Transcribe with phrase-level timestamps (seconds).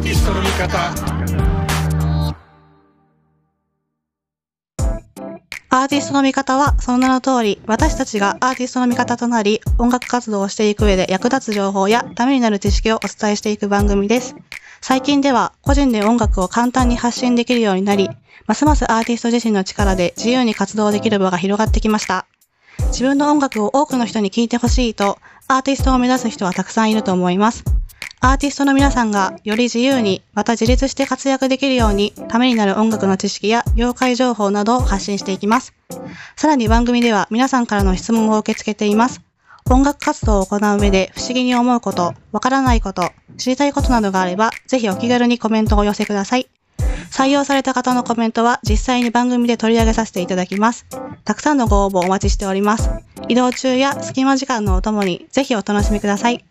[0.00, 0.78] ーティストの味方
[5.72, 14.34] アーティストの味方は、その名の通り、私たちがアーティストの味方となり、音楽活動をしていく上で役立つ情報やためになる知識をお伝えしていく番組です。
[14.80, 18.08] 最近では、個人で音楽を簡単に発信できるようになり、
[18.46, 22.26] ますますアーティスト自身の力で自由に活動できる場が広がってきました。
[22.86, 27.79] 自分の音楽を多くの人に聴いてほしいと、アーティストを目指す人はたくさんいると思います。
[28.22, 35.72] アーティストの皆さんがより自由に、また自立して活躍できるように、ためになる音楽の知識や業界情報などを発信していきます。
[36.36, 39.22] さらに番組では皆さんからの質問を受け付けています。
[39.70, 46.46] 音楽活動を行う上で不思議に思うこと、わからないこと、知りたいことなどがあれば、ぜひお気軽にコメントをお寄せください。
[47.10, 50.84] 採用された方のコメントは実際に番組で取り上げさせていただきます。
[51.24, 52.90] たくさんのご応募お待ちしております。
[53.28, 56.44] 移動中や隙間時間のお供にぜひお楽しみください。